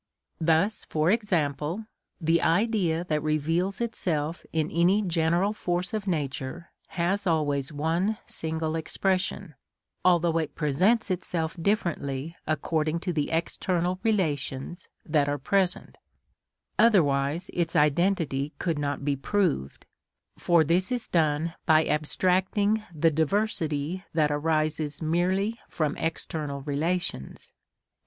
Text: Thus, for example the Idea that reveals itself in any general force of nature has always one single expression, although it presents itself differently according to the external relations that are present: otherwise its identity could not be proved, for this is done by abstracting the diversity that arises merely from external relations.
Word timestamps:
Thus, 0.39 0.83
for 0.85 1.11
example 1.11 1.85
the 2.19 2.41
Idea 2.41 3.03
that 3.03 3.21
reveals 3.21 3.79
itself 3.79 4.43
in 4.51 4.71
any 4.71 5.03
general 5.03 5.53
force 5.53 5.93
of 5.93 6.07
nature 6.07 6.71
has 6.87 7.27
always 7.27 7.71
one 7.71 8.17
single 8.25 8.75
expression, 8.75 9.53
although 10.03 10.39
it 10.39 10.55
presents 10.55 11.11
itself 11.11 11.55
differently 11.61 12.35
according 12.47 12.99
to 13.01 13.13
the 13.13 13.29
external 13.29 13.99
relations 14.01 14.87
that 15.05 15.29
are 15.29 15.37
present: 15.37 15.99
otherwise 16.79 17.51
its 17.53 17.75
identity 17.75 18.53
could 18.57 18.79
not 18.79 19.05
be 19.05 19.15
proved, 19.15 19.85
for 20.35 20.63
this 20.63 20.91
is 20.91 21.07
done 21.07 21.53
by 21.67 21.85
abstracting 21.85 22.81
the 22.91 23.11
diversity 23.11 24.03
that 24.15 24.31
arises 24.31 24.99
merely 24.99 25.59
from 25.69 25.95
external 25.97 26.61
relations. 26.61 27.51